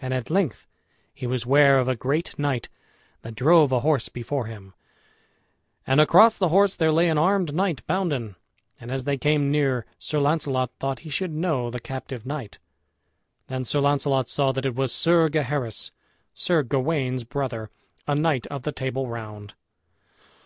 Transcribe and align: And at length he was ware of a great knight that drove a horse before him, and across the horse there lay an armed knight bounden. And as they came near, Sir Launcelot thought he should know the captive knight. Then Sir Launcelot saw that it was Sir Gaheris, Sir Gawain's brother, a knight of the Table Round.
And 0.00 0.14
at 0.14 0.30
length 0.30 0.66
he 1.12 1.26
was 1.26 1.44
ware 1.44 1.78
of 1.78 1.86
a 1.86 1.94
great 1.94 2.38
knight 2.38 2.70
that 3.20 3.34
drove 3.34 3.72
a 3.72 3.80
horse 3.80 4.08
before 4.08 4.46
him, 4.46 4.72
and 5.86 6.00
across 6.00 6.38
the 6.38 6.48
horse 6.48 6.74
there 6.74 6.90
lay 6.90 7.10
an 7.10 7.18
armed 7.18 7.54
knight 7.54 7.86
bounden. 7.86 8.36
And 8.80 8.90
as 8.90 9.04
they 9.04 9.18
came 9.18 9.50
near, 9.50 9.84
Sir 9.98 10.18
Launcelot 10.18 10.70
thought 10.80 11.00
he 11.00 11.10
should 11.10 11.32
know 11.34 11.68
the 11.70 11.78
captive 11.78 12.24
knight. 12.24 12.56
Then 13.48 13.64
Sir 13.64 13.80
Launcelot 13.80 14.30
saw 14.30 14.50
that 14.52 14.64
it 14.64 14.76
was 14.76 14.94
Sir 14.94 15.28
Gaheris, 15.28 15.90
Sir 16.32 16.62
Gawain's 16.62 17.24
brother, 17.24 17.68
a 18.08 18.14
knight 18.14 18.46
of 18.46 18.62
the 18.62 18.72
Table 18.72 19.08
Round. 19.08 19.52